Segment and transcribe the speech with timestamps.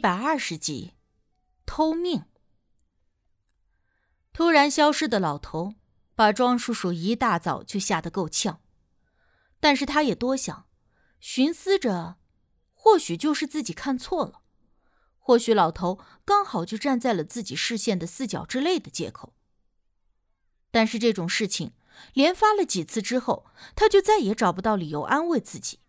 [0.00, 0.94] 百二十集，
[1.64, 2.24] 偷命。
[4.32, 5.74] 突然消失的老头，
[6.14, 8.62] 把庄叔叔一大早就吓得够呛。
[9.60, 10.66] 但是他也多想，
[11.20, 12.16] 寻思着，
[12.72, 14.40] 或许就是自己看错了，
[15.18, 19.34] 或许老头刚好就站在了自己视线的四角之类的借口。
[20.70, 21.72] 但是这种事情
[22.14, 23.46] 连发了几次之后，
[23.76, 25.80] 他就再也找不到理由安慰自己，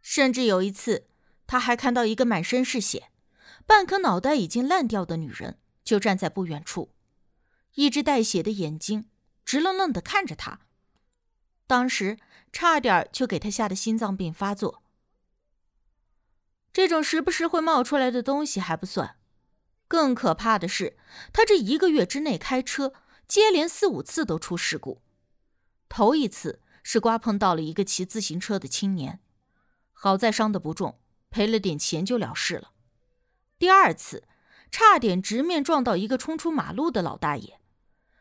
[0.00, 1.09] 甚至有一次。
[1.50, 3.10] 他还看到一个满身是血、
[3.66, 6.92] 半颗脑袋已经烂掉的女人，就站在不远处，
[7.74, 9.10] 一只带血的眼睛
[9.44, 10.60] 直愣愣的看着他。
[11.66, 12.18] 当时
[12.52, 14.84] 差点就给他吓得心脏病发作。
[16.72, 19.16] 这种时不时会冒出来的东西还不算，
[19.88, 20.96] 更可怕的是，
[21.32, 22.92] 他这一个月之内开车
[23.26, 25.02] 接连四五次都出事故。
[25.88, 29.18] 头一次是刮碰到了一个骑自行车的青年，
[29.90, 31.00] 好在伤得不重。
[31.30, 32.72] 赔了点钱就了事了。
[33.58, 34.24] 第二次，
[34.70, 37.60] 差点直面撞到一个冲出马路的老大爷，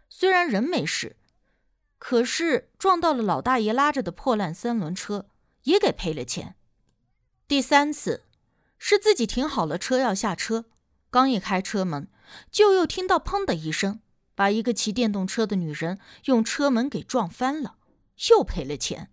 [0.10, 1.18] 虽然人没事，
[1.98, 5.30] 可是撞到了老大爷拉着的破烂三轮车，
[5.64, 6.56] 也给赔了钱。
[7.48, 8.26] 第三次，
[8.78, 10.66] 是自己停好了车要下车，
[11.10, 12.08] 刚一开车门，
[12.52, 14.02] 就又听到砰的一声，
[14.36, 17.78] 把一个骑电动车的女人用车门给撞翻了，
[18.30, 19.12] 又赔了钱。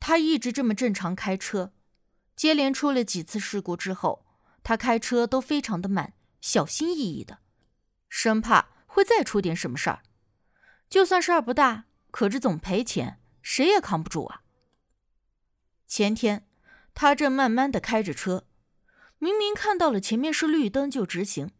[0.00, 1.72] 他一直这么正常开车。
[2.34, 4.24] 接连出了几次事故之后，
[4.62, 7.38] 他开车都非常的慢，小心翼翼的，
[8.08, 10.02] 生怕会再出点什么事儿。
[10.88, 14.42] 就算事儿不大，可这总赔钱，谁也扛不住啊。
[15.86, 16.46] 前天，
[16.94, 18.46] 他正慢慢的开着车，
[19.18, 21.50] 明明看到了前面是绿灯就直行，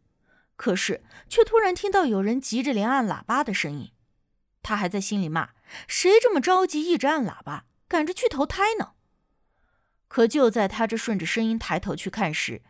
[0.57, 3.93] 可是却突然听到有人急着连按喇叭的声音。
[4.63, 5.51] 他还在心里骂：
[5.89, 8.93] 谁这么着急一直按喇叭，赶着去投胎呢？
[10.13, 12.61] 可就在他这顺着声音抬头去看时，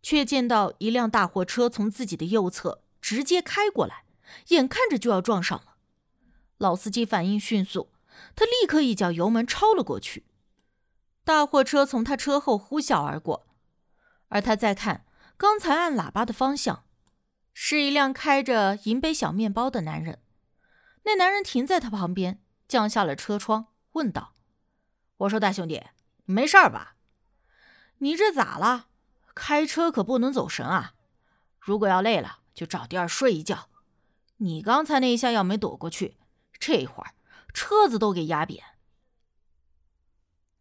[0.00, 4.04] 却见到一辆大货车从自己的右侧直接开过来，
[4.48, 5.76] 眼看着就要撞上了。
[6.56, 7.92] 老司机反应迅速，
[8.34, 10.24] 他立刻一脚油门超了过去。
[11.22, 13.46] 大货车从他车后呼啸而过，
[14.28, 15.04] 而他再看
[15.36, 16.84] 刚才按喇叭的方向，
[17.52, 20.22] 是一辆开着银杯小面包的男人。
[21.02, 24.32] 那男人停在他旁边，降下了车窗，问道
[25.18, 25.82] ：“我说大兄弟。”
[26.30, 26.96] 没事儿吧？
[27.98, 28.88] 你这咋了？
[29.34, 30.94] 开车可不能走神啊！
[31.58, 33.68] 如果要累了，就找地儿睡一觉。
[34.38, 36.16] 你刚才那一下要没躲过去，
[36.58, 37.14] 这会儿
[37.52, 38.64] 车子都给压扁。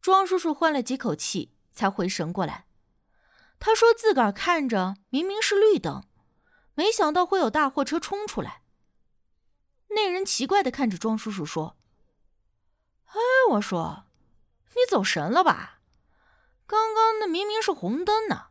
[0.02, 2.66] 庄叔叔换了几口气，才回神过来。
[3.59, 6.03] 他说自个儿看着明明是绿灯，
[6.75, 8.62] 没想到会有大货车冲出来。
[9.90, 11.75] 那人奇怪的看着庄叔叔说
[13.07, 13.19] ：“哎，
[13.51, 14.06] 我说。”
[14.75, 15.80] 你走神了吧？
[16.66, 18.47] 刚刚那明明是红灯呢，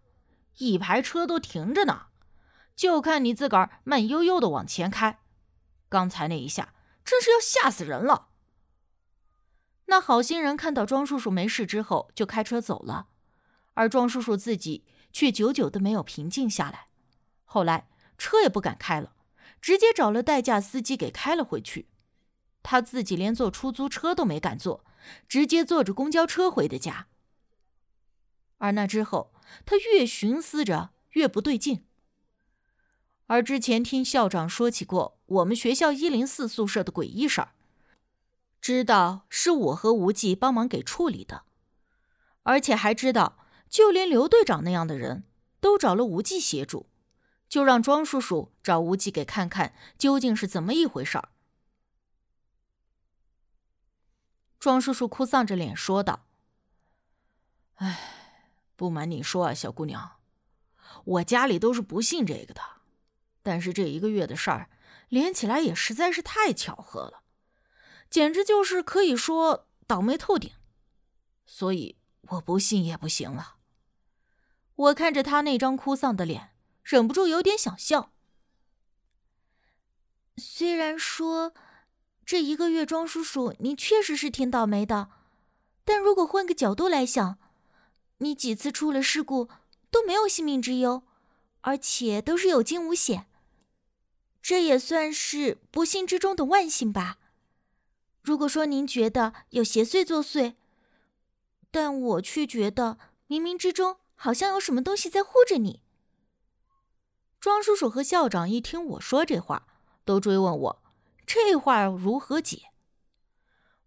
[0.58, 2.06] 一排车都停着呢，
[2.74, 5.20] 就看你自个儿慢悠悠的往前开。
[5.88, 6.74] 刚才那一下
[7.04, 8.28] 真是要吓死人了。
[9.86, 13.06] 那好心人看到庄叔叔没事之后，就开车走了，
[13.74, 16.88] 而庄叔叔自己却久久的没有平静下来。
[17.44, 19.14] 后来车也不敢开了，
[19.62, 21.88] 直接找了代驾司机给开了回去。
[22.62, 24.84] 他自己连坐出租车都没敢坐。
[25.28, 27.06] 直接坐着公交车回的家。
[28.58, 29.32] 而那之后，
[29.64, 31.84] 他越寻思着越不对劲。
[33.26, 37.52] 而之前听校长说起过我们学校一零四宿舍的诡异事儿，
[38.60, 41.42] 知道是我和无忌帮忙给处理的，
[42.42, 43.38] 而且还知道，
[43.68, 45.24] 就连刘队长那样的人
[45.60, 46.86] 都找了无忌协助，
[47.48, 51.28] 就让庄叔叔找无忌给看看究竟是怎么一回事儿。
[54.58, 56.26] 庄叔叔哭丧着脸说道
[57.76, 58.00] ：“哎，
[58.74, 60.16] 不瞒你说啊，小姑娘，
[61.04, 62.60] 我家里都是不信这个的。
[63.42, 64.68] 但是这一个月的事儿
[65.08, 67.22] 连起来也实在是太巧合了，
[68.10, 70.52] 简直就是可以说倒霉透顶。
[71.46, 73.58] 所以我不信也不行了。”
[74.74, 76.50] 我看着他那张哭丧的脸，
[76.82, 78.10] 忍不住有点想笑。
[80.36, 81.54] 虽然说。
[82.28, 85.08] 这一个月，庄叔叔，你确实是挺倒霉的。
[85.82, 87.38] 但如果换个角度来想，
[88.18, 89.48] 你几次出了事故
[89.90, 91.04] 都没有性命之忧，
[91.62, 93.24] 而且都是有惊无险，
[94.42, 97.16] 这也算是不幸之中的万幸吧。
[98.20, 100.56] 如果说您觉得有邪祟作祟，
[101.70, 105.80] 但我却觉得冥冥之中好像有什么东西在护着你。
[107.40, 109.66] 庄叔叔和校长一听我说这话，
[110.04, 110.82] 都追问我。
[111.28, 112.70] 这话如何解？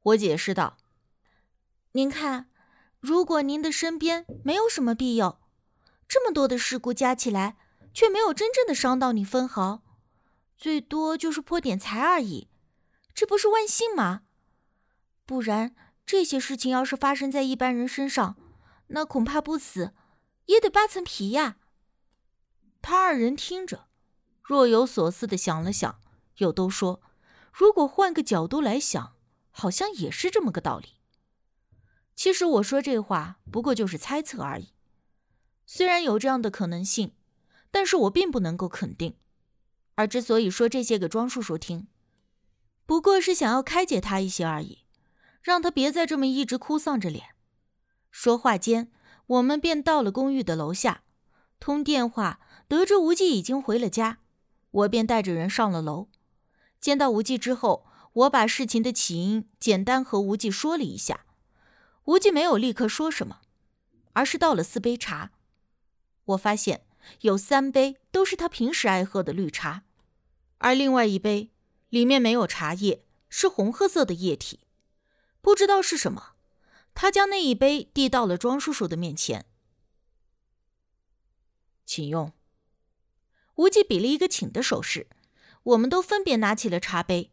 [0.04, 0.78] 我解释道
[1.94, 2.52] ：“您看，
[3.00, 5.40] 如果您的身边没有什么庇佑，
[6.08, 7.58] 这么多的事故加起来，
[7.96, 9.82] 却没有真正的伤到你分毫，
[10.56, 12.48] 最多就是破点财而已，
[13.16, 14.22] 这不是万幸吗？
[15.26, 18.38] 不然这些事情要是发生在一般人身上，
[18.90, 19.96] 那恐怕不死
[20.46, 21.58] 也得扒层皮呀。
[22.84, 23.88] 他二人听着，
[24.44, 26.00] 若有所思的想了想，
[26.38, 27.02] 又都说
[27.52, 29.16] ：“如果换个角度来想，
[29.52, 30.98] 好像也是这么个道理。”
[32.16, 34.74] 其实我说这话不过就是猜测而已，
[35.66, 37.14] 虽然有这样的可能性，
[37.72, 39.16] 但是我并不能够肯定。
[39.96, 41.88] 而之所以说这些给庄叔叔听，
[42.86, 44.86] 不过是想要开解他一些而已，
[45.42, 47.36] 让他别再这么一直哭丧着脸。
[48.12, 48.92] 说话间，
[49.26, 51.04] 我们便到了公寓的楼下，
[51.60, 52.40] 通电话。
[52.68, 54.20] 得知无忌已经回了家，
[54.72, 56.08] 我便带着人上了楼。
[56.82, 61.26] 见到无忌之后，我把事情的起因简单和无忌说了一下。
[62.06, 63.42] 无忌没有立刻说什么，
[64.14, 65.32] 而是倒了四杯茶。
[66.26, 66.86] 我发现
[67.22, 69.84] 有三杯都是他平时爱喝的绿茶，
[70.58, 71.52] 而另外一杯
[71.90, 74.62] 里面没有茶叶，是红褐色的液体，
[75.42, 76.34] 不知道是什么。
[76.94, 79.46] 他将那一杯递到了庄叔叔的面前，
[81.86, 82.34] 请用。
[83.56, 85.08] 无忌比了一个请的手势，
[85.64, 87.32] 我们都分别拿起了茶杯，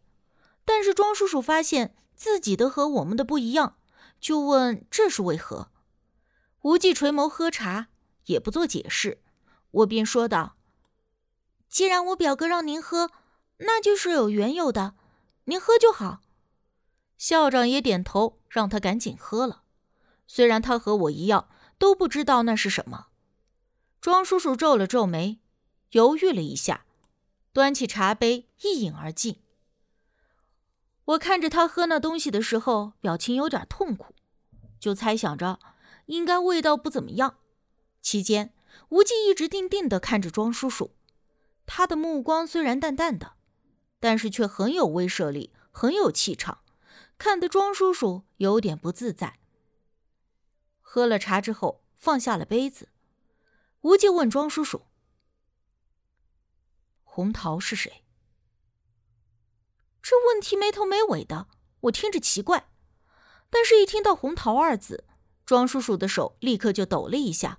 [0.64, 3.76] 但是庄叔叔发现自己的和我们的不一样，
[4.20, 5.70] 就问这是为何。
[6.62, 7.88] 无忌垂眸喝茶，
[8.26, 9.22] 也不做解释，
[9.70, 10.56] 我便说道
[11.69, 13.10] ：“既然我表哥让您喝，
[13.58, 14.94] 那就是有缘由的，
[15.44, 16.20] 您喝就好。”
[17.16, 19.62] 校长也点头，让他赶紧喝了，
[20.26, 21.48] 虽然他和我一样
[21.78, 23.06] 都不知道那是什么。
[24.00, 25.40] 庄叔叔皱了皱眉。
[25.92, 26.84] 犹豫了一下，
[27.58, 29.43] 端起茶杯一饮而尽。
[31.06, 34.14] 我看着他喝那东西的时候，表情有点痛苦，
[34.78, 35.58] 就猜想着
[36.06, 37.38] 应该味道不怎么样。
[38.00, 38.55] 期间，
[38.90, 40.93] 无忌一直定定地看着庄叔叔，
[41.66, 43.32] 他的目光虽然淡淡的，
[43.99, 46.61] 但是却很有威慑力，很有气场，
[47.19, 49.40] 看得庄叔叔有点不自在。
[50.81, 52.90] 喝了茶之后，放下了杯子，
[53.81, 54.82] 无忌问庄叔叔。
[57.18, 58.04] 红桃是谁？
[60.00, 61.48] 这问题没头没尾的，
[61.80, 62.70] 我听着奇怪。
[63.50, 65.04] 但是，一听到“红桃”二字，
[65.44, 67.58] 庄叔叔的手立刻就抖了一下，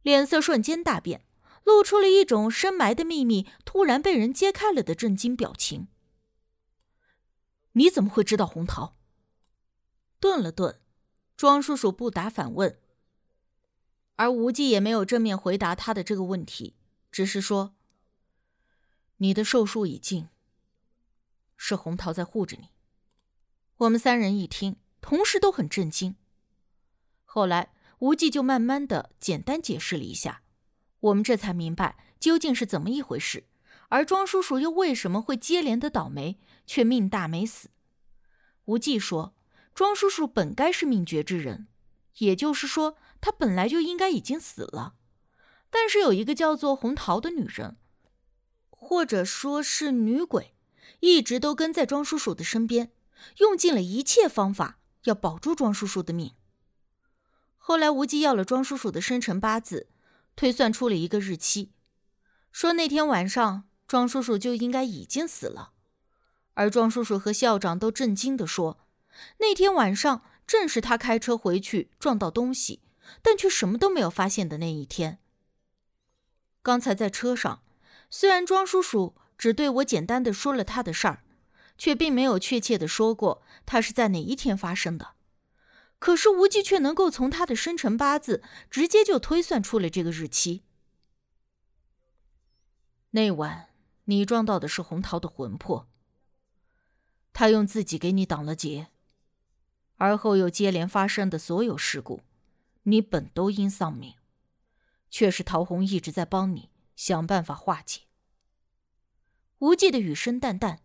[0.00, 1.26] 脸色瞬间大变，
[1.64, 5.88] 露出了一种深埋的秘密突然被人揭开了的震惊表情。
[7.72, 8.96] 你怎么会知道红桃？
[10.18, 10.80] 顿了顿，
[11.36, 12.80] 庄叔叔不答反问，
[14.14, 16.78] 而无忌也没有正面回答他的这个问题，
[17.12, 17.75] 只是说。
[19.18, 20.28] 你的寿数已尽，
[21.56, 22.68] 是红桃在护着你。
[23.78, 26.16] 我们三人一听，同时都很震惊。
[27.24, 30.42] 后来无忌就慢慢的简单解释了一下，
[31.00, 33.44] 我们这才明白究竟是怎么一回事。
[33.88, 37.70] 而庄叔叔又为什么会接连的倒霉，却命大没死？
[38.66, 39.34] 无忌说，
[39.74, 41.68] 庄叔叔本该是命绝之人，
[42.18, 44.96] 也就是说，他本来就应该已经死了。
[45.70, 47.78] 但是有一个叫做红桃的女人。
[48.78, 50.54] 或者说是女鬼，
[51.00, 52.92] 一直都跟在庄叔叔的身边，
[53.38, 56.34] 用尽了一切方法要保住庄叔叔的命。
[57.56, 59.88] 后来无忌要了庄叔叔的生辰八字，
[60.36, 61.72] 推算出了一个日期，
[62.52, 65.72] 说那天晚上庄叔叔就应该已经死了。
[66.54, 68.86] 而庄叔叔和校长都震惊地说，
[69.38, 72.82] 那天晚上正是他开车回去撞到东西，
[73.22, 75.18] 但却什么都没有发现的那一天。
[76.62, 77.62] 刚才在车上。
[78.18, 81.22] 虽然庄叔叔只对我简单的说了他的事儿，
[81.76, 85.16] 却并没有确切的说过他是在哪一天发生的，
[85.98, 90.62] 可是无忌却能够从他的生辰八字直接就推算出了这个日期。
[93.10, 93.68] 那晚
[94.06, 95.86] 你撞到的是红桃的魂魄，
[97.34, 98.86] 他用自己给你挡了劫，
[99.96, 102.22] 而后又接连发生的所有事故，
[102.84, 104.14] 你本都应丧命，
[105.10, 106.70] 却是桃红一直在帮你。
[106.96, 108.05] 想办法化解。
[109.58, 110.80] 无忌的语声淡淡，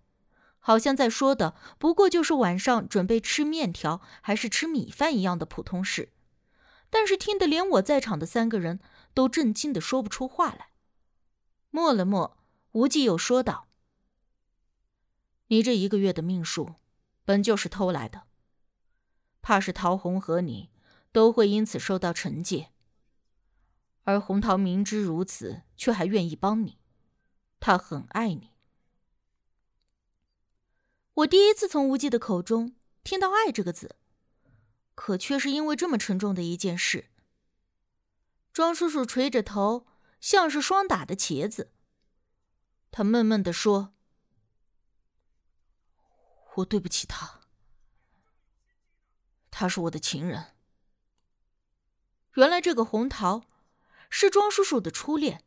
[0.60, 6.12] 好像在说的不过就是晚上准备吃面条还是吃米饭一样的普通事，
[6.90, 8.80] 但是听得连我在场的三个人
[9.14, 10.70] 都震惊的说不出话来。
[11.70, 12.38] 默了默，
[12.74, 13.68] 无忌又说道
[15.48, 16.76] ：“你这一个月的命数，
[17.26, 18.24] 本就是偷来的，
[19.42, 20.70] 怕是陶红和你
[21.12, 22.72] 都会因此受到惩戒。”
[24.04, 26.78] 而红桃明知如此，却还愿意帮你，
[27.60, 28.51] 他很爱你。
[31.22, 33.96] 我第一次从无忌的口中听到“爱”这个字，
[34.96, 37.10] 可却是因为这么沉重的一件事。
[38.54, 39.86] 庄叔叔垂着头，
[40.20, 41.72] 像是霜打的茄子。
[42.90, 43.94] 他闷闷地说
[46.56, 47.42] ：“我对不起他，
[49.52, 50.56] 他是我的情人。”
[52.36, 53.44] 原来这个红桃
[54.10, 55.44] 是庄叔叔的初恋。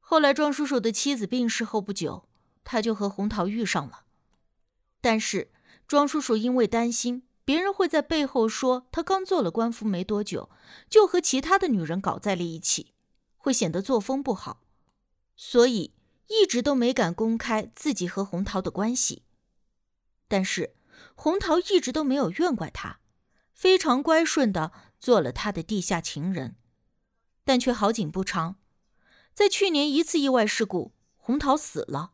[0.00, 2.28] 后来庄叔叔的妻子病逝后不久，
[2.64, 4.06] 他就和红桃遇上了。
[5.02, 5.52] 但是
[5.86, 10.48] 庄叔叔因为担心别人会在背后说他刚做了官夫没多久，
[10.88, 12.94] 就和其他的女人搞在了一起，
[13.36, 14.62] 会显得作风不好，
[15.36, 15.92] 所以。
[16.28, 19.22] 一直都没敢公开自己和红桃的关系，
[20.28, 20.74] 但是
[21.14, 23.00] 红桃一直都没有怨怪他，
[23.52, 26.56] 非常乖顺的做了他的地下情人。
[27.44, 28.56] 但却好景不长，
[29.34, 32.11] 在去年一次意外事故，红桃死了，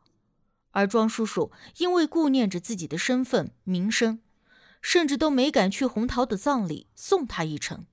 [0.78, 4.20] 而庄叔叔因为顾念着自己的身份名声，
[4.80, 7.86] 甚至都没敢去红桃的葬礼送他一程。